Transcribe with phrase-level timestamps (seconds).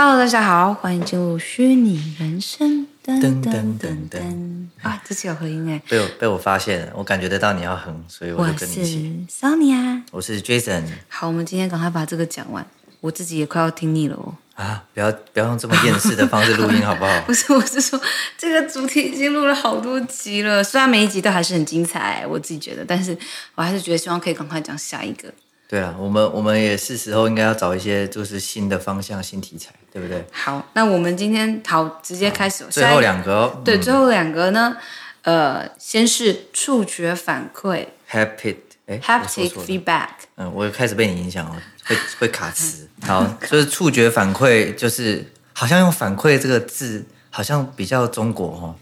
[0.00, 2.86] Hello，大家好，欢迎进入虚拟人生。
[3.04, 9.26] 噔噔噔噔噔啊，这次有合音哎，被我被我发现了，我感觉得到你要哼，所以我就跟你一起。
[9.26, 10.84] 我是 Sonia，我是 Jason。
[11.08, 12.64] 好，我们今天赶快把这个讲完，
[13.00, 14.32] 我自己也快要听腻了哦。
[14.54, 17.20] 啊，不要不要用这么厌世的方式录音 好不好？
[17.22, 18.00] 不是，我是说
[18.36, 23.18] 这个主题已经录了好多集了，虽然每一集都还是很精彩，我自己觉得，但是
[23.56, 25.28] 我还是觉得希望可以赶快讲下一个。
[25.68, 30.24] 对啊，我们我们也是时候应该要找一些就是新的方向、新题材，对不对？
[30.32, 32.64] 好，那我们今天好直接开始。
[32.70, 34.74] 最后两个哦，对，最后两个呢，
[35.22, 40.08] 呃，先是触觉反馈，haptic，哎，haptic feedback。
[40.36, 42.88] 嗯，我开始被你影响了，会会卡词。
[43.02, 48.74] 好， 就是触觉反馈，就是好像用反馈这个字，好像比较中国哦，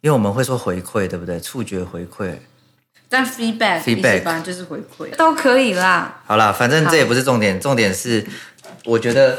[0.00, 1.40] 因为我们会说回馈，对不对？
[1.40, 2.36] 触觉回馈。
[3.08, 6.22] 但 feedback，feedback 就是回馈，都可以啦。
[6.26, 8.24] 好啦，反正这也不是重点，重点是，
[8.84, 9.38] 我觉得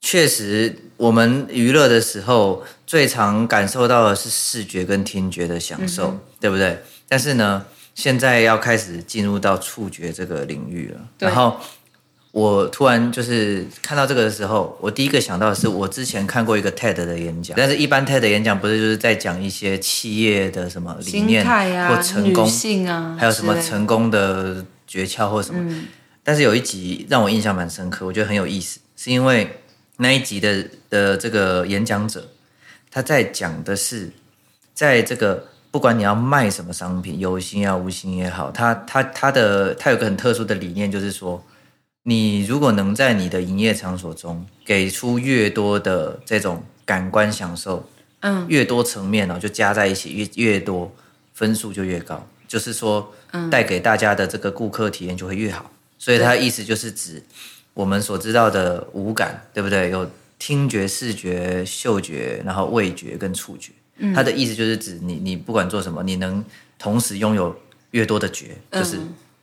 [0.00, 6.82] 确实我们娱乐的时候最常感受到的是视觉跟听觉的享受，嗯、对不对？
[7.08, 11.60] 但是呢，现在要开始进入到触觉这个领域了，然后。
[12.32, 21.44] 我突然就是看到这个的时候，我第一个想到的是，我之前看过一个 TED 的演讲，但是一般 TED 的演讲不是就是在讲一些企业的什么理念
[21.88, 22.48] 或成功
[23.18, 25.60] 还有什么成功的诀窍或什么。
[25.60, 25.88] 嗯、
[26.22, 29.62] 但是有一集让我印象蛮深刻，我觉得很有意思，是因为
[29.96, 32.28] 那一集的的这个演讲者
[32.92, 34.08] 他在讲的是，
[34.72, 41.44] 在这个不管你要卖什么商品，有心也好，无心也好，他他他的他有个很特殊的理念，就是说。
[42.02, 47.88] 你如果能在你的营业场所中给出越多的这种感官享受，
[48.20, 50.90] 嗯，越多层面哦，就加在一起越越多，
[51.34, 52.26] 分数就越高。
[52.48, 53.12] 就是说，
[53.50, 55.70] 带给大家的这个顾客体验就会越好。
[55.98, 57.22] 所以它的意思就是指
[57.74, 59.90] 我们所知道的五感，对不对？
[59.90, 63.72] 有听觉、视觉、嗅觉，然后味觉跟触觉。
[64.14, 66.42] 它的意思就是指你你不管做什么，你能
[66.78, 67.54] 同时拥有
[67.90, 68.98] 越多的觉，就是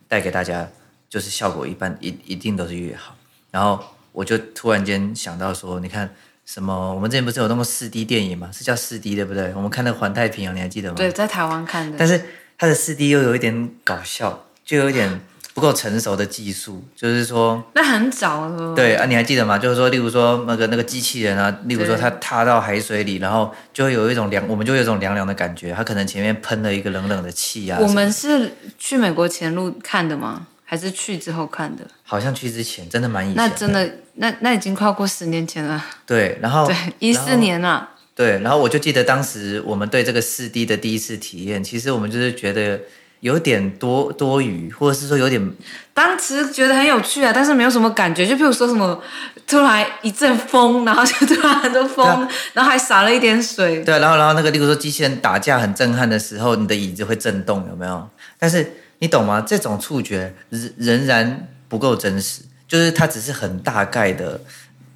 [0.08, 0.68] 带给大家。
[1.08, 3.14] 就是效果一般，一一定都是越好。
[3.50, 3.82] 然后
[4.12, 6.08] 我就突然间想到说，你看
[6.44, 6.94] 什么？
[6.94, 8.50] 我们之前不是有那么四 D 电影吗？
[8.52, 9.52] 是叫四 D 对不对？
[9.54, 10.94] 我们看那个环太平洋，你还记得吗？
[10.96, 11.96] 对，在台湾看的。
[11.98, 12.22] 但是
[12.56, 15.20] 它的四 D 又有一点搞笑，就有一点
[15.54, 18.74] 不够成熟的技术，就是说那很早了。
[18.74, 19.58] 对啊，你还记得吗？
[19.58, 25.72] 就是说，例如说那个那个机器人啊，例如说它踏到海水里，然后就会有一种凉，我们就有一种凉凉的感觉。
[25.72, 27.78] 它可能前面喷了一个冷冷的气啊。
[27.80, 30.46] 我们是去美国前路看的吗？
[30.70, 33.48] 还是去之后看的，好像去之前真的蛮以前的。
[33.48, 35.82] 那真的，那那已经快过十年前了。
[36.04, 37.88] 对，然后对一四年了。
[38.14, 42.78] 对，然后我就记得当时我们对这个四 D 的第一次体验，其实我们就是觉得
[43.20, 45.50] 有点多多余，或者是说有点，
[45.94, 48.26] 当时觉得很有趣啊，但是没有什么感觉。
[48.26, 49.02] 就譬如说什么，
[49.46, 53.82] 突然一阵风，然后就突然很多风， 啊、然后还洒了一点水。
[53.82, 58.06] 对，然后然后那个，例如说机器人打架很震撼的时候，你的椅子会震动，有没有？
[58.38, 58.70] 但是。
[59.00, 59.40] 你懂吗？
[59.40, 64.40] 这种触觉仍仍然不够真实，就是它只是很大概的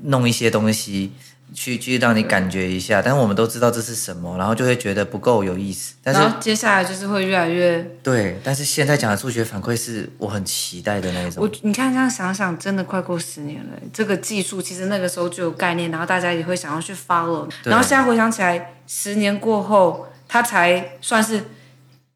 [0.03, 1.13] 弄一些东西
[1.55, 5.95] 去去让你感觉一下，但是我们都知道这是什么，然后就会觉得不够有意思。
[6.03, 11.45] 但是接下来就是会越来越对，但是现在讲的触觉反馈是我很期待的那一种。
[11.45, 21.45] 我你看这样想想，真的快过十年了，这个技术其实那个时候就有概念，然后大家也会想要去 follow，然后现在回想起来，十年过后，它才算是。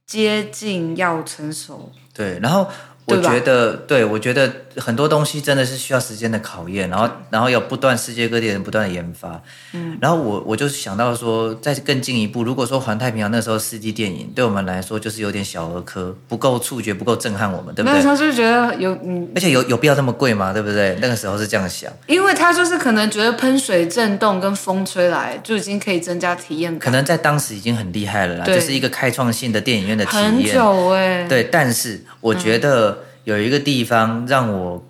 [0.06, 2.69] 接近要成熟，对，然后。
[3.06, 9.41] 我觉得，对，我觉得很多东西真的是需要时间的考验，然后，然后有不断世界各地人不断的研发，
[9.72, 17.97] 嗯，然后我我就想到说，再更进一步，如果说环太平洋那时候四 D 电影对我们来说就是有点小儿科，不够触觉，不够震撼我们，对不对？
[17.97, 20.53] 那时候就觉得有，嗯，而且有有必要这么贵吗？
[20.53, 20.99] 对不对？
[21.00, 32.91] 那个时候是这样想，因为他就是可能觉得喷水震动跟风吹来就已经可以增加体验感，可能在当时已经很厉害了啦，对就是一个开创性的电影院的体验，很久哎、欸，对，但是我觉得。
[32.91, 32.96] 嗯
[33.27, 34.89] 有一个地方让我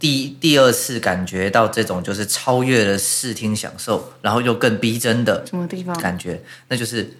[0.00, 6.42] 第第二次感觉到这种就是超越了视听享受，然后又更逼真的什么地方感觉？
[6.68, 7.18] 那就是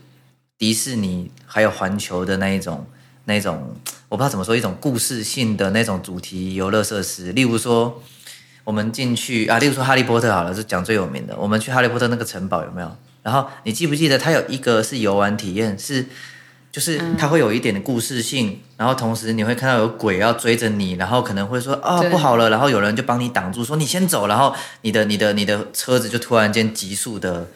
[0.57, 2.87] 迪士尼还有环球的那一种
[3.27, 3.77] 那一种，
[4.09, 7.31] 我不知道怎么说，一种故事性的那种主题游乐设施。
[7.33, 8.03] 例如说，
[8.65, 11.37] 我们进去啊，例如说哈利波特好了，是讲最有名的。
[11.37, 12.97] 我们去哈利波特那个城堡有没有？
[13.23, 16.07] 然后你记不记得它有一个是游玩体验是？
[16.75, 27.47] 就是它会有一点的故事性，嗯、然后同时你会看到有鬼要追着你，然后可能会说啊、哦、不好了，然后有人就帮你挡住，说你先走，然后你的你的你的车子就突然间急速的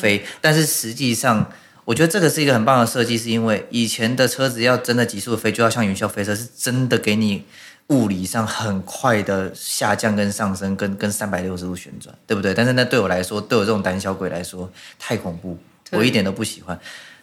[0.00, 0.18] 飞。
[0.18, 1.50] 嗯、但是实际上，
[1.84, 7.42] 我觉得这个是一个很棒的设计，是因为以前的车子要真的急速的飞，就要像云霄飞车，是真的给你
[7.88, 12.54] 物理上很快的下降跟上升，跟跟三百六十度旋转，对不对？
[12.54, 14.70] 但是那对我来说，对我这种胆小鬼来说
[15.00, 15.58] 太恐怖，
[15.90, 16.78] 我一点都不喜欢。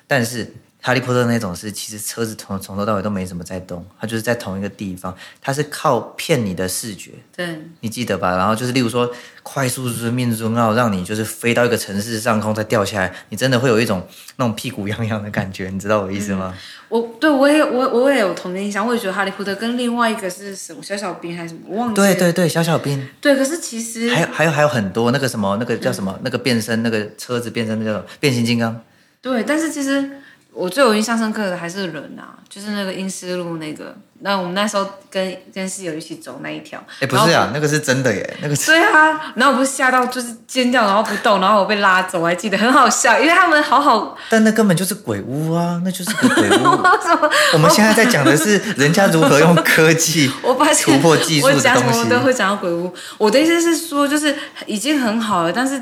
[0.05, 0.53] 但是。
[0.81, 8.37] 哈利波特那种是，其实车子从从头到尾都没怎么在动，它就是在同一个地方，它是靠骗你的视觉，对，你记得吧？
[8.37, 9.11] 然后就是例如说
[9.43, 16.53] 快速遵命中奥，让你就是飞到一个城市上空再掉下来，你真的会有一种那种屁股痒痒的感觉，你知道我的意思吗？
[16.55, 21.95] 嗯、我对我也我我也有同样印象，我也觉得哈利波特跟另外一个是什么小小兵还是什么，我忘记。
[21.95, 23.05] 对对对，小小兵。
[23.19, 28.81] 对，可是其实还有还有还有很多那个什么那个叫什么、嗯、那个变身那个车子变身那个变形金刚。
[29.21, 30.09] 对，但是其实。
[30.59, 33.95] 我最有印象深刻的还是人啊，就是那个阴尸路那个。
[34.21, 36.77] 那我们那时候跟跟室友一起走那一条。
[36.99, 38.55] 哎，不是啊，那个是真的耶，那个。
[38.67, 44.17] 对啊，然后我不是吓到就是尖叫，然后不动，然后我被拉走，我还记得很好笑，因为他们好好。
[44.29, 46.63] 但那根本就是鬼屋啊，那就是个鬼屋。
[47.53, 51.67] 我们现在在讲的是人家如何用科技 我发现突破技术的东西。
[51.69, 52.93] 我讲什么都会讲到鬼屋。
[53.17, 54.35] 我的意思是说，就是
[54.65, 55.81] 已经很好了，但是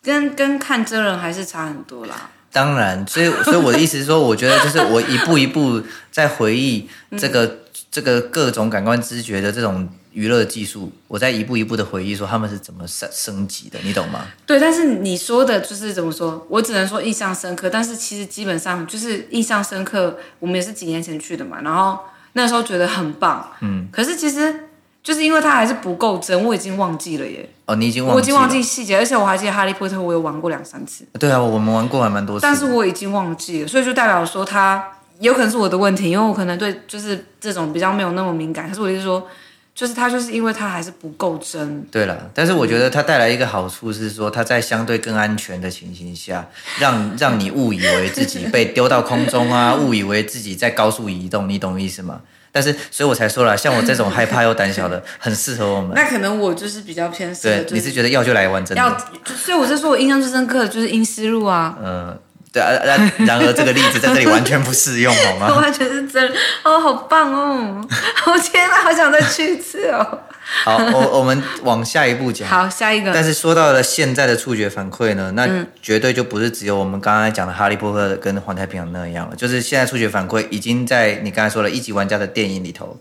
[0.00, 2.30] 跟跟看真人还是差很多啦。
[2.52, 6.86] 当然，所以所以我的意思是说，我觉得就是我一步一步在回忆
[7.18, 7.58] 这个、嗯、
[7.90, 14.26] 这个各种感官知觉的这种娱乐技术，我在一步一步的回忆说他们是怎么升升级的，你懂吗？
[14.44, 21.98] 对，但是你说的就是怎么说，我只能说印象深刻，但是其实基本上就是印象深刻，我们也是几年前去的嘛，然后
[22.34, 24.68] 那时候觉得很棒，嗯，可是其实。
[25.02, 27.48] 就是因为它还是不够真，我已经忘记了耶。
[27.66, 28.14] 哦，你已经忘记了。
[28.14, 31.04] 我已经忘记细节，而且我还记得《哈利波特》，我有玩过两三次。
[31.18, 32.42] 对啊，我们玩过还蛮多次。
[32.42, 34.84] 但是我已经忘记了，所以就代表说它
[35.18, 38.68] 有可能是我的问题，因为我可能对就是这种比较没有那么敏感。
[38.68, 39.26] 可是我就是说，
[39.74, 41.82] 就是它就是因为它还是不够真。
[41.90, 46.46] 对了，但是我觉得它带来一个好处是说，它在相对更安全的情形下，
[46.78, 52.20] 让让你误以为自己被丢到空中啊，误以为自己在高速移动，你懂意思吗？
[52.52, 55.92] 但是，所以我才说了，像我这种害怕又胆小的， 很适合我们。
[55.94, 57.62] 那可能我就是比较偏适合。
[57.64, 58.82] 对，你是觉得要就来玩真的。
[58.82, 61.74] 要，所以我是说我印象最深刻的就是阴思路啊。
[61.82, 62.18] 嗯，
[62.52, 65.54] 对啊，然然而这个例子在这里完全不适用，好吗？
[65.56, 66.30] 完全是真
[66.62, 67.88] 哦，好棒哦！
[68.26, 70.20] 我天哪，好想再去一次哦。
[70.44, 72.48] 好，我我们往下一步讲。
[72.48, 73.12] 好，下一个。
[73.14, 75.48] 但是说到了现在的触觉反馈呢，那
[75.80, 79.36] 绝对就不是只有我们刚刚讲的《哈利波特》跟《环太平洋》那样了。
[79.36, 83.00] 就是现在触觉反馈已经在你刚才说了一级玩家的电影里头，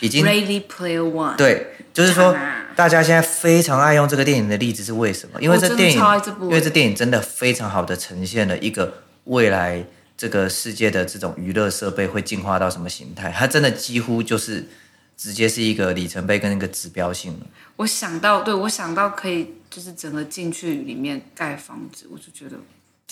[0.00, 0.24] 已经。
[0.24, 1.36] Ready Player One。
[1.36, 2.34] 对，就是说
[2.74, 5.42] 大家现在非常爱用这个电影的例子是为什么？
[5.42, 6.00] 因为这电影，
[6.42, 8.94] 因为这电影真的非常好的呈现了一个
[9.24, 9.84] 未来
[10.16, 13.34] 这个世界的这种娱乐设备会进化到什么形态。
[13.36, 14.66] 它真的几乎就是。
[15.16, 17.46] 直接是一个里程碑跟一个指标性了。
[17.76, 22.56] 我想到，对，我想到可以就是整个进去里面盖房子，我就觉得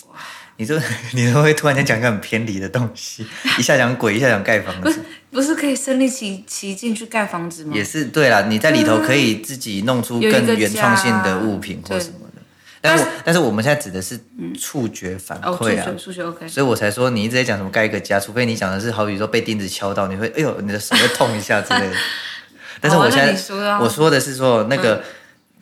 [0.09, 0.19] 哇！
[0.57, 0.81] 你这
[1.15, 3.27] 你都会突然间讲一个很偏离的东西，
[3.59, 7.73] 一下讲鬼，一下讲盖房子，不是不是可以身临其其境去盖房子吗？
[7.75, 12.19] 也是对啦，你在里头可以自己弄出更原创性的物品或什么。
[12.87, 14.21] 但是，但是我们现在指的是
[14.61, 21.97] 触觉反馈啊，触觉 OK，所以我才说你一直在讲什么盖一个家，除非你讲的是好比说被钉子敲到，你会哎呦，你的手会痛一下之类的。
[22.83, 25.03] 但是我现在我说的是说那个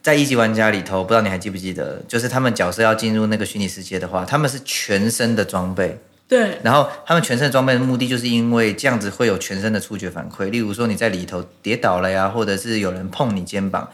[0.03, 13.89] 在一级玩家里头，不知道你还记不记得，就是他们角色要进入那个虚拟世界的话，他们是全身的装备，对，然后他们全身的装备的目的就是因为这样子会有全身的触觉反馈，例如说你在里头跌倒了呀，或者是有人碰你肩膀，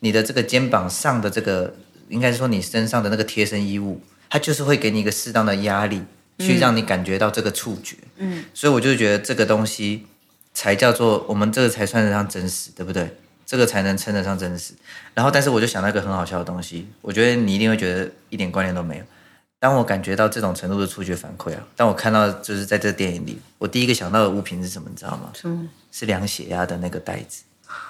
[0.00, 1.72] 你的这个肩膀上的这个。
[2.12, 4.00] 应该是说你身上的那个贴身衣物，
[4.30, 6.02] 它就是会给你一个适当的压力，
[6.38, 7.96] 去让你感觉到这个触觉。
[8.18, 10.06] 嗯，所以我就觉得这个东西
[10.54, 13.16] 才叫做我们这个才算得上真实，对不对？
[13.44, 14.72] 这个才能称得上真实。
[15.12, 19.04] 然后，但是我就想到一个很好笑的东西，我觉得你一定会觉得一点关联都没有。
[19.58, 24.88] 当我感觉到这种程度的触觉反馈啊，当我看到就是在这电影里，我第一个想到的物品是什么？
[24.90, 25.30] 你知道吗？
[25.44, 27.42] 嗯，是量血压的那个袋子。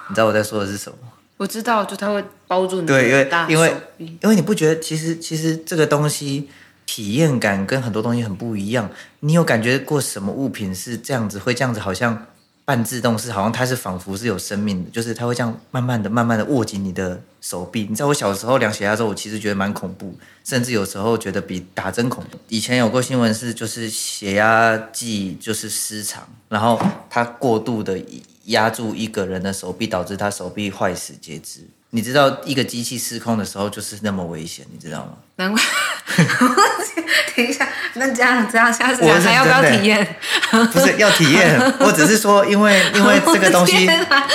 [0.09, 0.97] 你知道我在说的是什么？
[1.37, 6.47] 我知道，就它会包住你对，因为因为因为你不觉得其实其实这个东西
[6.85, 8.89] 体验感跟很多东西很不一样。
[9.21, 12.27] 你有感觉过什么物品是这样子，会这样子，好像
[12.63, 17.87] 半自动式，好像它是仿佛是有生命的，就是它会这样慢慢的、慢慢的握紧你的手臂。
[17.89, 22.37] 你知道我小时候量血压的时候，我其实觉得蛮恐怖，甚至有时候觉得比打针恐怖。
[22.47, 27.99] 以前有过新闻是，就是血压计就是失常，然后它过度的。
[28.45, 31.61] 压住一个人的手臂，导致他手臂坏死截肢。
[31.91, 35.13] 你知道一个机器失控的时候就是那么危险，你知道吗？
[35.35, 35.61] 难怪。
[37.35, 40.15] 等一下，那这样这样下次还要不要体验？
[40.71, 43.87] 不是要体验， 我只是说，因为因为这个东西，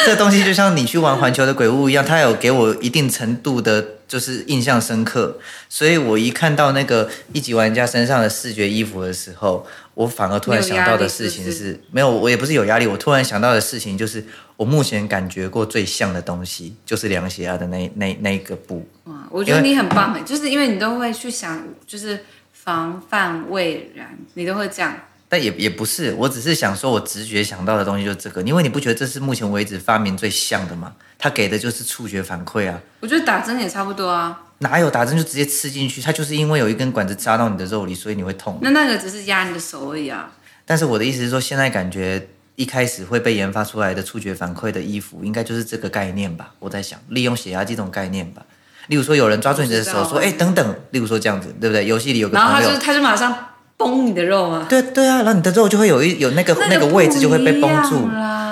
[0.04, 5.38] 这个东西就像你去玩环球的鬼屋一样，它有给我一定程度的就是印象深刻，
[5.68, 9.64] 所以我一看到那个一级玩家身上的视觉衣服的时候，
[9.98, 14.24] 我反而突然想到的事情是，没有，我也不是有压力，我突然想到的事情就是，
[14.56, 18.88] 我目前感觉过最像的东西就是量血压的那那那一个布。
[19.06, 24.94] 哇，我觉得你很棒，就是因为你都会去想，就是防范未然，你都会这样。
[25.28, 30.92] 但也也不是，我只是想说，我直觉想到的东西就是这个，因为你不觉得这是目前为止发明最像的吗？
[31.18, 32.80] 它给的就是触觉反馈啊。
[33.00, 34.44] 我觉得打针也差不多啊。
[34.58, 36.00] 哪有打针就直接刺进去？
[36.00, 38.58] 它就是因为有一根管子扎到你的肉里，所以你会痛。
[38.62, 40.30] 那那个只是压你的手而已啊。
[40.64, 46.50] 但是我的意思是说，现在感觉一开始会被研发出来的触觉反馈的衣服，应该就是这个概念吧？
[46.58, 48.42] 我在想，利用血压计这种概念吧。
[48.88, 51.86] 例如说，有人抓住你的手说：“哎，等等。”例如说这样子，对不对？
[51.86, 53.44] 游戏里有个朋友，然后他就他就马上。
[53.78, 54.66] 崩你的肉啊？
[54.68, 58.47] 对对啊，然后你的肉就会有一有那个那个，那个位置就会被绷住啦。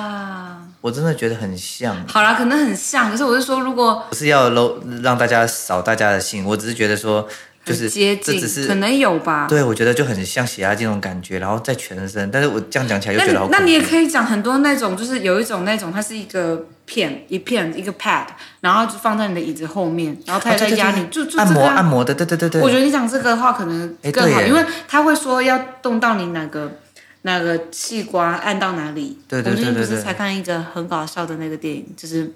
[0.87, 1.97] 我真的觉得很像。
[2.07, 7.29] 好啦，可能很像，可是我是说，如果不是要搂让大家扫大家的兴，我只是觉得说。
[7.65, 9.49] 就是接近，这只是可能有吧。
[9.49, 12.31] 对，我觉得就很像血压这种感觉，然后在全身。
[12.31, 13.49] 但是我这样讲起来又觉得好。
[13.51, 18.27] 那你也可以讲很多那种，就是有一种那种，它是一个片，一片一个 pad，
[18.61, 22.63] 然后就放在你的椅子后面，然后它也在压你，就就按摩按摩的，对对对对。
[22.63, 26.71] 我觉得你讲这个的话可能更好，因为他会说要动到你哪个
[27.27, 29.19] 哪个器官，按到哪里。
[29.29, 29.69] 对对对对对。
[29.69, 32.33] 我们不是才看一个很搞笑的那个电影，就是。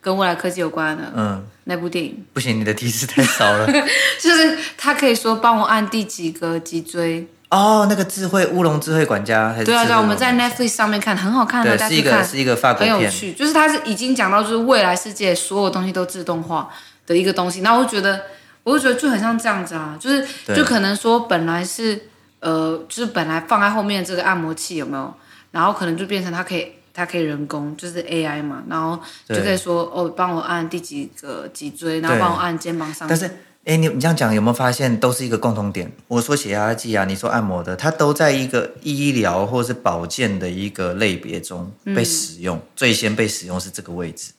[0.00, 3.66] 跟未来科技有关的，嗯，那部电影不行，你的提示太少了。
[4.20, 9.64] 就是他可以说帮我按第几个脊椎哦，那个智慧乌龙智慧管家还是？
[9.64, 13.32] 对啊对啊，我们在 Netflix 上面看，很好看的，对，是一个是一个法国片，很有趣。
[13.32, 16.68] 就是他是已经讲到，就是未来世界所有东西都自动化
[17.06, 17.62] 的一个东西。
[17.62, 18.22] 那我就觉得，
[18.62, 22.08] 我就觉得就很像这样子啊，就是就可能说本来是
[22.40, 25.14] 呃，就是本来放在后面这个按摩器有没有？
[25.50, 26.72] 然后可能就变成它可以。
[26.94, 33.06] 它可以人工，就是 AI 嘛，然后就可以说哦，帮我按第几个脊椎，然后帮我按肩膀上。
[33.06, 33.24] 但是，
[33.64, 35.92] 哎，你你这样讲有没有发现，都是一个共同点？
[36.08, 44.32] 我说血压计啊，你说按摩的，它都在一个医疗或是保健的一个类别中被使用，嗯、最先被使用是这个位置。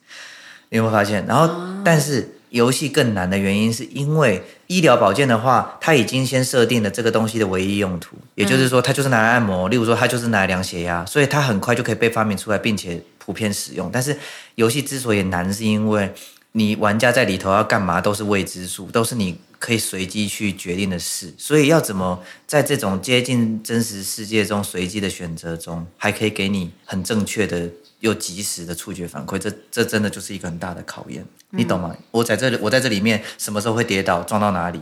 [0.68, 1.26] 你有没有发现？
[1.26, 2.36] 然后，啊、但是。
[2.50, 9.68] 游戏更难的原因是因为医疗保健的话，它已经先设定了这个东西的唯一用途，也就是说，它就是拿来按摩。
[9.68, 13.90] 例如说，它就是拿来量血压，所以它很快就可以被发明出来，并且普遍使用。
[13.92, 14.16] 但是
[14.54, 16.14] 游戏之所以难，是因为
[16.52, 21.34] 你玩家在里头要干嘛都是未知数，都是你可以随机去决定的事。
[21.36, 27.68] 所以要怎么在这种接近真实世界中随机的选择中，还可以给你很正确的。
[28.00, 31.94] 又及时的触觉反馈，这这真的就是一个很大的考验，你懂吗？
[31.94, 34.82] 嗯、我在这里，我在这里面，什么时候会跌倒，撞到哪里，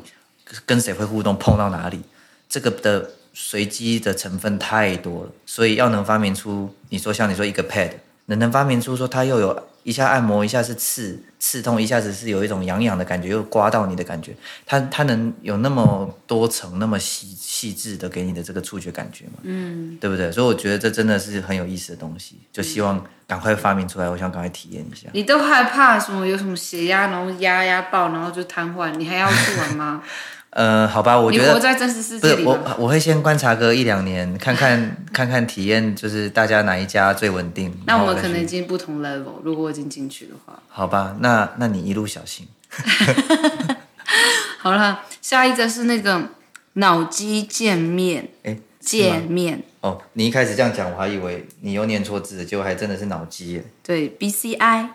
[0.65, 2.01] 跟谁会互动，碰到哪里，
[2.47, 7.91] 这个的随机的成分太多了，所以要能发明出，你说像你说一个 pad，
[8.25, 9.67] 能能发明出说它又有。
[9.87, 14.35] 一下按摩，一下是刺刺痛，一下子是有一种痒痒的感觉，又刮到你的感觉。
[14.65, 19.35] 它它能有那么多层、那么细细致的给你的这个触觉感觉吗？
[19.43, 20.29] 嗯，对不对？
[20.29, 24.09] 所以我觉得这真的是很有意思的东西，就希望赶快发明出来。
[24.09, 25.07] 我想赶快体验一下。
[25.13, 26.27] 你都害怕什么？
[26.27, 30.03] 有什么血压，然后压压爆，然后就瘫痪，你还要去玩吗？
[30.51, 37.71] 呃，好吧，我觉得你活在真实世界里，我我会先观察个一两年， 看看看看体验，就是大家哪一家最稳定。
[37.85, 40.57] 那我们可能已经不同 level，如果我已经进去的话。
[40.69, 42.47] 好吧，那那你一路小心。
[44.59, 46.29] 好了，下一个是那个
[46.73, 49.61] 脑机见面，哎，界面。
[49.81, 53.63] 哦，你一开始这样讲，我还以为你又念错字，结果还真的是脑机耶。
[53.83, 54.87] 对，BCI，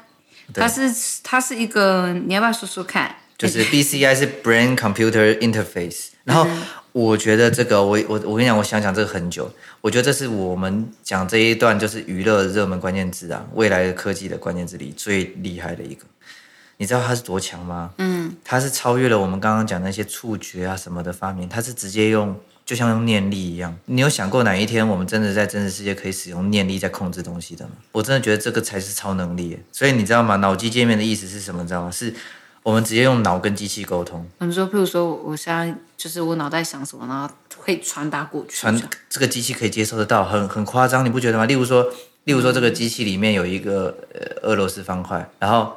[0.53, 0.93] 它是
[1.23, 3.15] 它是一个，你要不要说说看？
[3.39, 6.47] 就是 BCI 是 Brain Computer Interface，然后
[6.93, 16.05] 我觉得这个我我我跟你讲，我想想这个很久，我觉得这是我们讲这一段就是娱乐热门关键字啊，未来的科技的关键字里最厉害的一个。
[16.77, 17.91] 你知道它是多强吗？
[17.99, 22.37] 嗯，它是超越了我们刚刚讲那些触觉啊什么的发明，它是直接用
[22.67, 23.77] 就像用念力一样。
[23.87, 27.73] 你有想过哪一天我们真的在真实世界可以使用念力在控制东西的吗？
[27.93, 29.59] 我真的觉得这个才是超能力。
[29.71, 30.37] 所以你知道吗？
[30.37, 31.65] 脑机界面的意思是什么？
[31.67, 31.91] 知道吗？
[31.91, 32.13] 是。
[32.63, 34.25] 我们直接用脑跟机器沟通。
[34.39, 38.57] 你说，譬如说，我现在就是我脑袋想什么，然后会传达过去。
[38.57, 41.45] 传这个机器可以接收得到，很很夸张，你不觉得吗？
[41.45, 41.93] 例如说，
[42.25, 45.77] 例如说，这个机器里面有一个呃俄罗斯方块，然后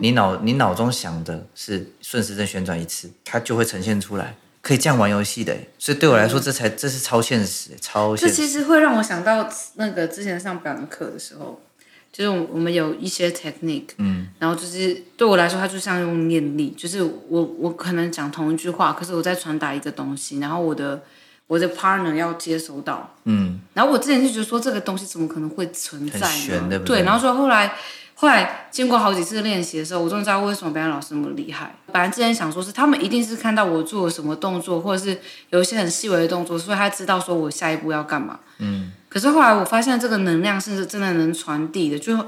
[0.00, 5.56] 你脑你脑中想的是顺时针旋转一次，它就会呈现出来，可以这样玩游戏的。
[5.78, 8.34] 所以对我来说，这才这是超现实，超现实。
[8.34, 11.60] 这其实会让我想到那个之前上表演课的时候。
[12.16, 21.02] 就是我们有一些 technique，嗯，然后就是对我来说，它就像用念力，就是我我可能讲同一句话，可是我在传达一个东西，然后我的
[21.48, 26.68] 我的 partner 要接收到，嗯，然后我之前就觉得说这个东西怎么可能会存在呢？
[26.68, 26.86] 对对？
[26.86, 27.74] 对，然后说后来
[28.14, 31.74] 后来经过好几次练习的时候，我终于知道为什么表演老师那么厉害。
[31.92, 35.18] 本来之前想说是他们一定是看到我做了什么动作，或者是
[35.50, 38.38] 有一些很细微的动作，所以他知道说我下一步要干嘛。
[38.58, 38.92] 嗯。
[39.14, 42.18] 可是后来我发现这个能量是真的能传递的，就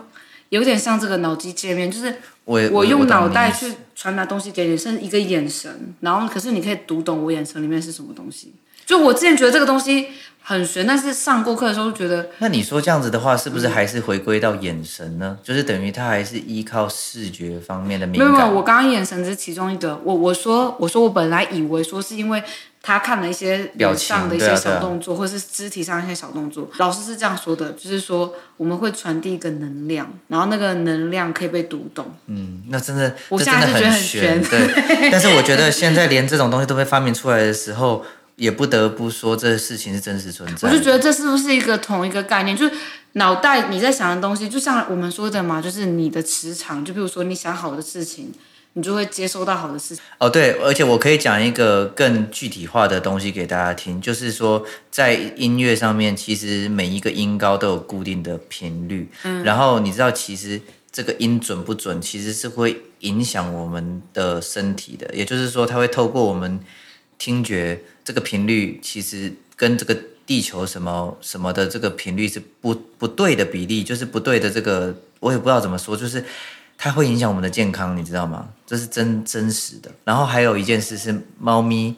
[0.50, 2.14] 有点像这个脑机界面，就是
[2.44, 8.54] 我我用脑袋去传达东西给你，甚至一个眼神，然后可是你可以读懂我眼神里面是什么东西。
[8.84, 10.10] 就我之前觉得这个东西
[10.48, 15.36] 很玄，但是上过课的时候觉得，那你说这样子的话，是不是还是回归到眼神呢？
[15.36, 18.30] 嗯、就是等于他还是依靠视觉方面的敏感。
[18.30, 20.00] 没有没有，我刚刚眼神只是其中一个。
[20.04, 22.40] 我我说我说我本来以为说是因为
[22.80, 26.70] 他看了一些表情上的一些小动作，或是肢体上一些小动作。
[26.78, 32.06] 老师是这样说的，就是说我们会传递一个能量，然后那个能量可以被读懂。
[32.26, 34.40] 嗯，那真的，我现在是觉得很玄。
[34.44, 38.04] 对，但是我觉得现在连这种东西都被发明出来的时候。
[38.36, 40.68] 也不得不说，这事情是真实存在。
[40.68, 42.56] 我就觉得这是不是一个同一个概念？
[42.56, 42.74] 就是
[43.12, 46.84] 脑袋你在想的东西，就像我们说的嘛，就是你的磁场。
[46.84, 48.30] 就比如说你想好的事情，
[48.74, 50.04] 你就会接收到好的事情。
[50.18, 59.08] 哦，对，而且我可以讲一个更具体化的东西给大家听，就是说在音乐上面，其实每一个音高都有固定的频率。
[59.22, 59.42] 嗯。
[59.42, 60.60] 然后你知道，其实
[60.92, 65.08] 这个音准不准，其实是会影响我们的身体的。
[65.14, 66.60] 也就是说，它会透过我们
[67.18, 67.80] 听觉。
[68.04, 76.24] 这个频率其实跟这个地球什么什么的这个频率是不不对的比例，就是不对的这个，我也不知道怎么说，就是
[76.78, 78.48] 它会影响我们的健康，你知道吗？
[78.64, 79.90] 这是真真实的。
[80.04, 81.96] 然后还有一件事是，猫咪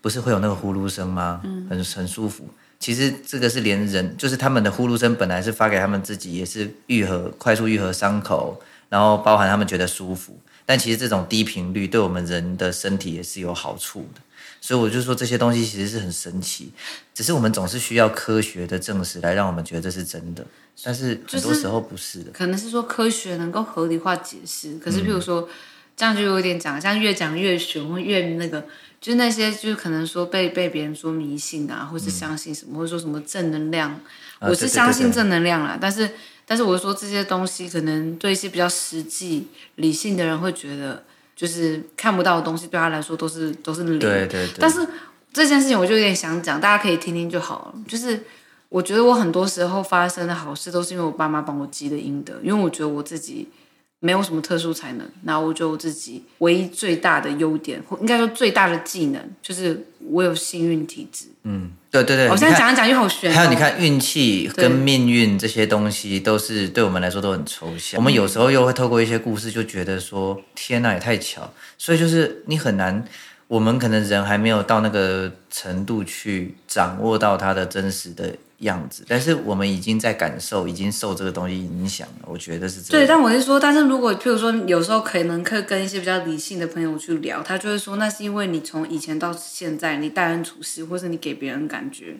[0.00, 1.42] 不是会有那个呼噜声吗？
[1.44, 2.48] 嗯，很很舒服。
[2.78, 8.58] 其实这个是连人，就是他们的呼噜声本来是发给他们自己，也是愈合、快速愈合伤口，
[8.88, 10.40] 然后包含他们觉得舒服。
[10.64, 14.20] 但其实这种低频率对我们人的身体也是有好处的。
[14.60, 16.70] 所以我就说这些东西其实是很神奇，
[17.14, 20.44] 只是我们总是需要科学的证实来让我们觉得这是真的，
[20.84, 22.26] 但是很多时候不是的。
[22.26, 25.48] 是可能是说科学能够合理化解释，可是譬如说、嗯、
[25.96, 28.66] 这样就有点讲，像越讲越玄或越那个，
[29.00, 33.98] 就是那些就是可能说被被别人说迷信啊，或是相信什么，嗯、或者说什么正能量，
[34.40, 36.10] 我是相信正能量啦，但是
[36.44, 41.04] 但是我说这些东西可能对一些比较实际理性的人会觉得。
[41.40, 43.98] 就是看不到的东西，对他来说都是都是零。
[43.98, 44.56] 对对对。
[44.58, 44.86] 但是
[45.32, 47.74] 这件事情，我就有点想讲，大家可以听听就好了。
[47.88, 48.22] 就是
[48.68, 52.34] 我觉得我很多时候发生的好事，都是因为我爸妈帮我积的阴德。
[52.42, 53.48] 因为我觉得我自己
[54.00, 61.26] 没有什么特殊才能，然后我就自己唯一最大的优点，或应该说最大的技能，就是我有幸运体质。
[61.44, 61.70] 嗯。
[61.92, 63.34] 对对对，我现在讲一讲又好玄。
[63.34, 67.98] 还有你看运气跟命运这些东西，都是对我们来说都很抽象。
[67.98, 71.52] 我们有时候又会透过一些故事，就觉得说天哪，也太巧。
[71.76, 73.04] 所以就是你很难，
[73.48, 82.26] 我们可能人还没有到那个程度去掌握到它的真实的样子，但是我们已经在感受，已经受这个东西影响了。
[82.26, 83.02] 我觉得是这样。
[83.02, 92.16] 对，但我是说，但是如果譬如说，有时候可能可以跟一些比较理性的朋友去聊，他就会说，那是因为你从以前到现在，你待人处事，或是你给别人感觉，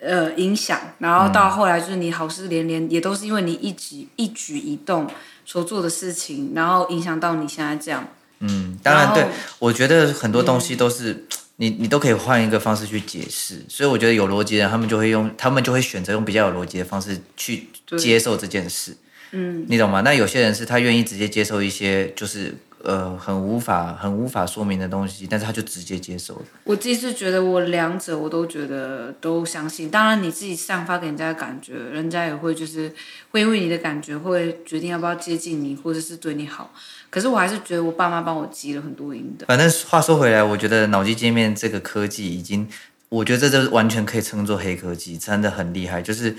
[0.00, 5.06] 呃，影响，然后到后来就是你好事连连，也都是因为你一举一举一动
[5.44, 8.08] 所做的事情，然后影响到你现在这样。
[8.40, 9.26] 嗯，当然，对，
[9.58, 11.12] 我觉得很多东西都是。
[11.12, 11.22] 嗯
[11.60, 17.68] 你你都可以换一个方式去解释，所以我觉得有逻辑的人，他们就会用，他们就会选择用比较有逻辑的方式去
[17.98, 18.96] 接受这件事。
[19.32, 20.00] 嗯，你懂吗？
[20.02, 26.42] 那有些人是他愿意直接接受一些就是呃很无法很无法说明的东西，但是他就直接接受了。
[26.64, 32.92] 我自己是觉得我两者我都觉得都相信，当然你自己散发给人家的感觉，人家也会就是
[33.30, 36.72] 会因为你的感觉会决定要不要接近你，或者是对你好。
[37.10, 39.46] 可是我还是觉得我爸妈帮我积了很多阴德。
[39.46, 42.68] 反正话说回来，我觉得脑机界面这个科技已经，
[43.08, 46.02] 我觉得这就完全可以称作黑科技，真的很厉害。
[46.02, 46.36] 就是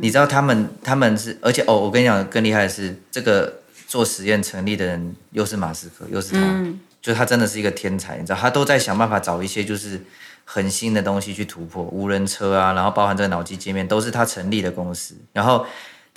[0.00, 8.18] 你知道他们他们是，而且哦，我跟你讲更厉害的是，这个做实验成立的人又是马斯克，又是他，嗯、就他真的是一个天才。
[8.18, 10.00] 你知道他都在想办法找一些就是
[10.44, 15.66] 很新的东西去突破，无人车啊，然后包含这个脑机界面都是他成立的公司，然后。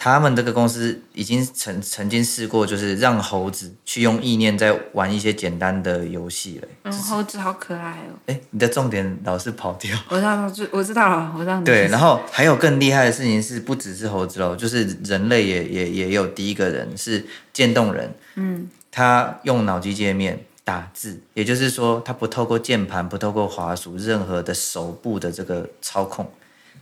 [0.01, 6.67] 他们这个公司已经曾曾经试过，就是让猴子去用意念在玩一些简单的游戏了。
[6.83, 8.15] 嗯，猴子好可爱哦。
[8.27, 9.93] 哎，你的重点老是跑掉。
[10.07, 11.62] 我知道，我知道了，我知道。
[11.63, 18.09] 对，然后还有更厉害的事情是，不只是猴子喽，就是人类也也也有第一个人是渐冻人。
[18.35, 26.31] 嗯，他用脑机界面打字，也就是说，他不透过键盘，不透过滑鼠，任何的手部的这个操控，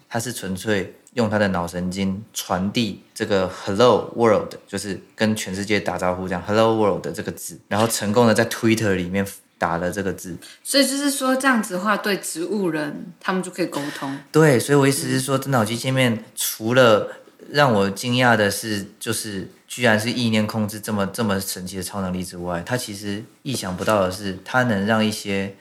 [0.08, 0.94] 他是纯粹。
[1.18, 9.26] 用他的脑神经传递这个 “Hello World”，就是跟全世界打招呼这样 “Hello World” 的这个字，然后成功的在 Twitter 里面
[9.58, 10.38] 打了这个字。
[10.64, 14.16] 所以就是说这样子的话，对植物人他们就可以沟通。
[14.32, 17.12] 对，所以我意思是说，这脑机界面除了
[17.50, 25.56] 让我惊讶的是，就是居然是意念控制这么这么神奇的超能力之外，他其实意想不到的是，他能让一些，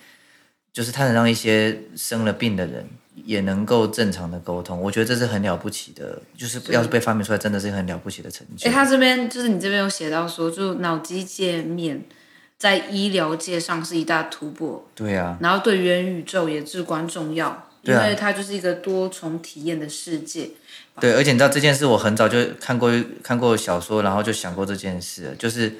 [0.71, 2.87] 就是他能让一些生了病的人
[3.25, 4.81] 也能够正常的沟通。
[4.81, 8.69] 我觉得这是很了不起的，就是要是被发明出来，真的是很了不起的成就。
[8.69, 12.05] 哎，他这边就是你这边有写到说，就脑机界面
[12.59, 14.87] 在医疗界上是一大突破。
[14.95, 20.51] 对啊，然后对元宇宙也至关重要，因为它就是一个多重体验的世界。
[21.01, 22.91] 对，而且你知道这件事，我很早就看过
[23.23, 25.75] 看过小说，然后就想过这件事，就是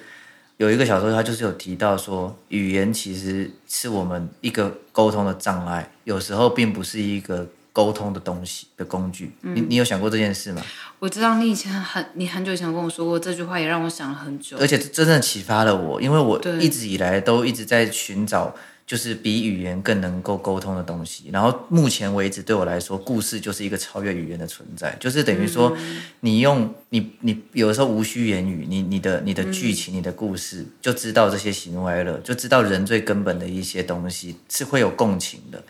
[0.59, 9.33] 有一个小说，它就是有提到说，语言其实是我们一个沟通的障碍，有时候并不是一个沟通的东西的工具。
[9.43, 10.63] 嗯、你你有想过这件事吗？
[10.99, 18.55] 我知道你以前很，你很久以前跟我说过这句话，也让我想了很久，而且真正启发了我，因为我一直以来都一直在寻找。
[18.87, 25.77] 就是比语言更能够沟通的东西，然后目前为止对我来说，故事就是一个超越语言的存在，就是等于说，
[26.21, 35.63] 你用你你有的时候无需言语，你你的你的剧情、你的故事，就知道这些喜怒哀乐，就知道人最根本的一些东西是会有共情的，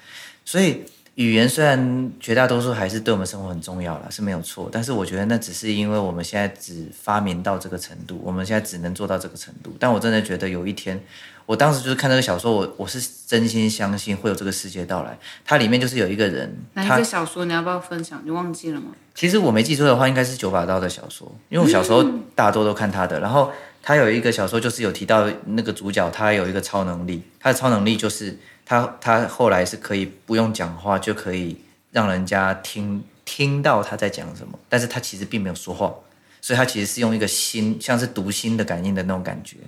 [0.44, 0.82] 所以。
[1.16, 4.68] 语言虽然绝大多数还是对我们生活很重要啦，是没有错。
[4.70, 9.74] 但是我觉得那只是因为我们现在只发明到这个程度，我们现在只能做到这个程度。
[9.80, 11.02] 但我真的觉得有一天，
[11.46, 15.18] 我当时就是看这个小说，我我是真心相信会有这个世界到来。
[15.44, 17.44] 它里面就是有一个人，哪一个小说？
[17.44, 18.20] 你要不要分享？
[18.24, 18.88] 你忘记了吗？
[19.14, 22.04] 其实我没记错的话，应该是九把刀的小说，因为我小时候
[22.34, 23.20] 大多都看他的。
[23.20, 23.50] 然后
[23.82, 28.38] 他有一个小说，就是有提到那个主角，他有一个超能力，他的超能力就是。
[28.68, 31.56] 他他后来是可以不用讲话就可以
[31.92, 35.94] 让人家听听到他在讲什么，但是他其实并没有说话，
[36.40, 39.58] 所以他其实是用一个心，像是读心的感应的那种感觉。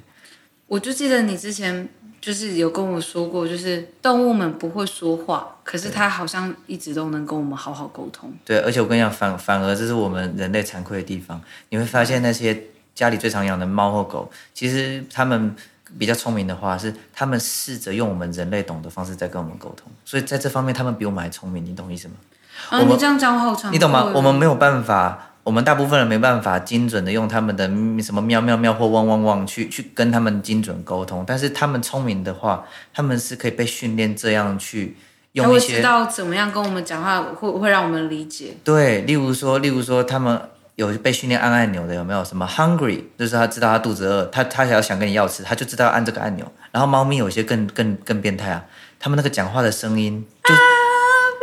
[0.68, 1.88] 我就记得你之前
[2.20, 8.32] 就是有跟我说过，就是动物们不会说话，可是它好像一直都能跟我们好好沟通。
[8.44, 11.40] 对，而且我跟你讲，反反而这是我们人类惭愧的地方。
[11.70, 15.56] 你会发现那些家里最常养的猫或狗，其实它们。
[15.98, 22.14] 比较聪明的话是，他们试着用我们人类懂的方式在跟我们沟通，所以在这方面他们比我们还聪明，你懂意思吗？
[22.68, 24.12] 啊，你这样讲我好长，你懂吗？
[24.14, 27.66] 我们没有办法，我们大部分人没办法精准的用他们的
[28.02, 34.94] 什么喵喵喵或汪汪汪去去跟他们精准沟通，但是他们聪明的话，他们是可以被训练这样去
[35.32, 38.58] 用一些，他会知道怎么样跟我们讲话会会让我们理解。
[38.62, 40.38] 对，例如说，例如说他们。
[40.78, 42.24] 有被训练按按钮的有没有？
[42.24, 46.52] 什么 hungry，就是他知道他肚子饿，他他想要想跟你要吃，他就知道按这个按钮。
[46.70, 48.64] 然后猫咪有些更更更变态啊，
[49.00, 50.24] 他们那个讲话的声音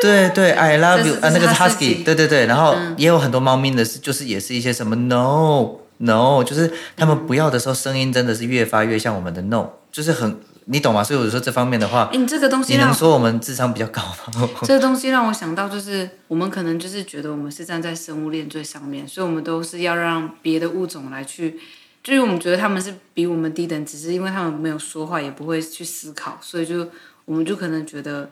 [0.06, 2.46] 对对，I love you 啊，那个是 husky，对对对。
[2.46, 10.38] 然后也有很多猫咪的是，就是也是一些什么 no no，就是他们不要的时候，声音真的是越发越像我们的 no，就是很。
[10.68, 11.04] 你懂吗？
[11.04, 14.50] 所以我说这方面的话，哎你这个东西，你能说我们智商比较高吗？
[14.66, 21.60] 这个东西让我想到，就是我们可能就是觉得我们是站在生物链最上面，所以我们都是要让别的物种来去，
[22.04, 26.90] 就是我们觉得他们是比我们低等，只是因为他们没有说话，也不会去思考，所以就
[27.26, 28.32] 我们就可能觉得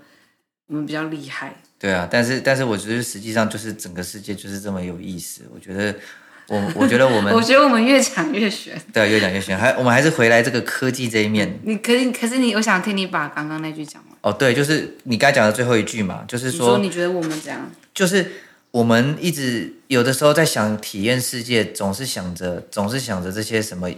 [0.68, 1.56] 我们比较厉害。
[1.80, 5.96] 对啊，但是但是我觉得实际上就是整个世界就是这么有意思，我觉得。
[6.50, 8.80] 我我觉得我们， 我觉得我们越讲越玄。
[8.92, 9.58] 对，越讲越玄。
[9.58, 11.58] 还我们还是回来这个科技这一面。
[11.64, 14.18] 你可是可是你，我想听你把刚刚那句讲完。
[14.20, 17.72] 哦，对，就是你刚才讲的最后一句嘛，就是说，你说你觉得我们怎样？
[17.94, 18.30] 就是
[18.72, 23.90] 我们一直有的时候在想体验世界，总是想着总是想着这些什么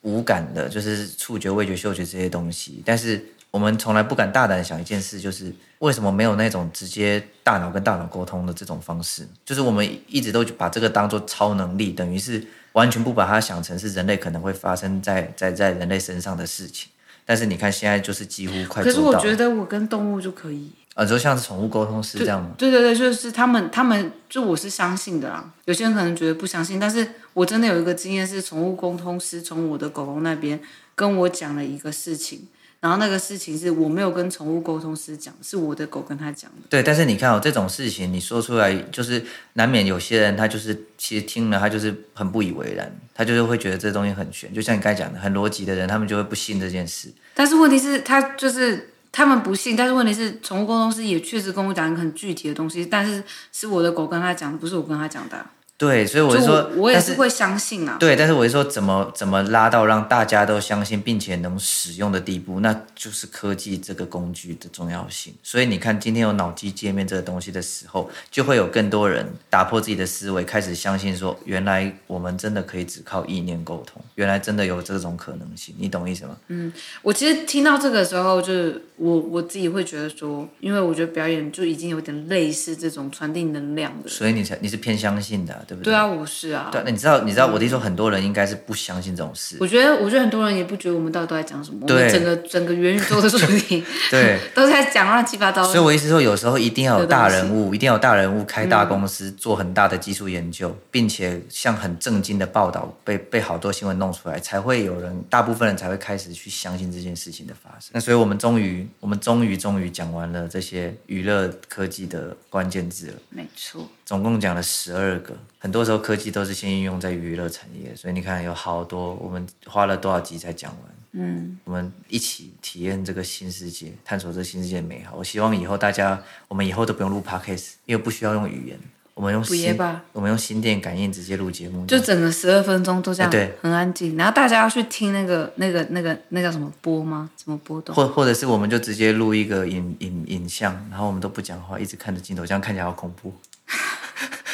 [0.00, 3.22] 无感的，就是触觉、味觉、嗅觉这些东西，但是。
[3.52, 9.28] 我们从来不敢大胆想一件事，就是为什么没有那种直接大脑跟大脑沟通的这种方式？
[9.44, 16.88] 就是我们一直都把这个当做超能力，等于是完全不把它想成是人类可能会发生在在在人类身上的事情。
[17.26, 18.82] 但是你看现在就是几乎快。
[18.82, 22.52] 可是我觉得我跟动物就可以啊，就像是宠物沟通师这样吗？
[22.56, 25.52] 对对对，就是他们他们就我是相信的啦。
[25.66, 30.58] 有些人可能觉得不相信，但是我真的有一个经验是，宠物沟通师从我的狗狗那边
[30.94, 32.48] 跟我讲了一个事情。
[32.82, 36.62] 然后那个事情是我没有跟宠物沟通师讲，是我的狗跟他讲的。
[36.68, 47.08] 对，但是你看哦，这种事情你说出来，就是难免有些人他就是其实听了他就是很不以为然，他就是会觉得这东西很玄，就像你刚才讲的，很逻辑的人他们就会不信这件事。
[47.34, 55.46] 但是问题是，他就是他们不信，但是问题是，宠物沟通师也确实跟我讲一个很具体的东西，但是是我的狗跟他讲的，不是我跟他讲的。
[55.82, 57.96] 对，所以我就说我，也是会相信啊。
[57.98, 65.34] 对，但是我就说，怎么怎么拉到让大家都相信并且能使用的地步，那就是科技这个工具的重要性。
[65.42, 75.74] 所以你看，今天有脑机界面这个东西的时候，就会有更多人打破自己的思维，开始相信说，原来我们真的可以只靠意念沟通，原来真的有这种可能性。
[75.76, 76.36] 你懂意思吗？
[76.46, 85.60] 嗯，我其实听到这个时候，就是我我自己会觉得说，因为我觉得表演就已经有点类似这种传递能量的，所以你才你是偏相信的啊。
[85.72, 85.92] 对不对？
[85.92, 86.68] 对啊，我是啊。
[86.70, 89.56] 对，那你知道，你知道，我弟说很多人应该是不相信这种事。
[89.58, 91.86] 我觉得，我觉得很多人也不觉得我们到底都在讲什么。
[91.86, 95.64] 对，我们整个整个元宇宙的主题， 对， 都在讲乱七八糟。
[95.64, 107.90] 所以我意思说，有时候一定要有大人物，一定要有大人物开大公司，嗯、做很大的技术研究，并且像很正经的报道被被好多新闻弄出来，才会有人，大部分人才会开始去相信这件事情的发生。
[107.92, 113.14] 那所以我们终于，我们终于终于讲完了这些娱乐科技的关键字了。
[113.30, 113.88] 没错。
[114.12, 120.80] 总共讲了十二个，很多时候科技都是先应用在娱乐产业，所以你看有好多，我们花了多少集才讲完？
[121.12, 125.16] 嗯，我们一起体验这个新世界，探索这新世界的美好。
[125.16, 128.78] 我希望以后大家，我们以后都不用录 podcast，因为不需要用语言，
[129.14, 129.74] 我们用心，
[130.12, 134.14] 我们用心电感应直接录节目，就整个十二分钟都这样，对，很安静。
[134.18, 137.30] 然后大家要去听那个、那个、那个、那叫什么波吗？
[137.42, 137.96] 什么波动？
[137.96, 143.32] 或或者是我们就直接录一个影影影像，然后我们都不讲话，一直看着镜头，这样看起来好恐怖。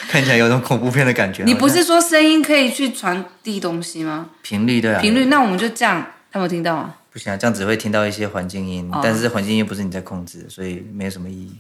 [0.09, 1.45] 看起来有种恐怖片的感觉。
[1.45, 4.31] 你不是说声音可以去传递东西吗？
[4.43, 5.01] 频率对啊。
[5.01, 6.95] 频率，那我们就这样，他们听到吗？
[7.13, 11.53] 不行啊，这样只会听到一些环境音，哦、但是环境音不是你在控制，所以没有什么意义。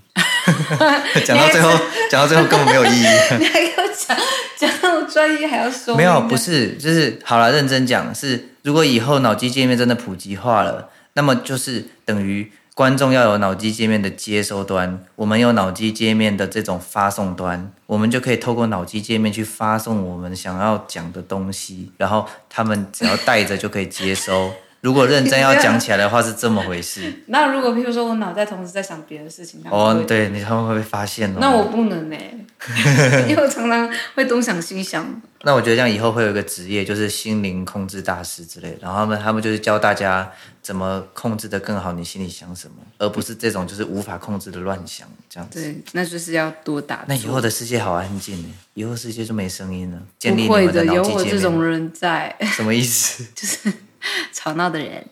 [1.26, 1.70] 讲到最后，
[2.10, 3.06] 讲到最后根本没有意义。
[3.38, 4.16] 你还给我讲
[4.56, 5.94] 讲那么专业，还要说？
[5.94, 12.50] 没有，不是，就是好了，认真讲是，如果以后脑机界面真的普及化了，那么就是等于。
[12.78, 24.52] 观众要有脑机界面的接收端，我们有脑机界面的这种发送端，我们就可以透过脑机界面去发送我们想要讲的东西，然后他们只要带着就可以接收。
[24.80, 27.12] 如果认真要讲起来的话，是这么回事。
[27.26, 31.38] 那如果譬如说我脑袋同时在想别的事情，哦，对，你他们会被发现哦。
[31.40, 32.16] 那我不能呢，
[33.28, 35.20] 因为我常常会东想西想。
[35.42, 40.28] 那我觉得这样以后会有一个职业，就是心灵控制大师之类的，然后他们他们就是教大家
[40.60, 45.62] 怎么控制的更好，你心里想什么，而不是这种就是无法控制的乱想这样子。
[45.62, 47.04] 对，那就是要多打。
[47.06, 49.98] 那以后的世界好安静呢，以后世界就没声音了。
[50.20, 52.36] 不会的，有我这种人在。
[52.52, 53.24] 什么意思？
[53.34, 53.72] 就是。
[54.32, 55.06] 吵闹的人，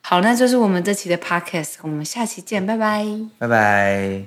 [0.00, 3.06] 好，那就是我们这期的 podcast，我们下期见，拜拜，
[3.38, 4.22] 拜拜。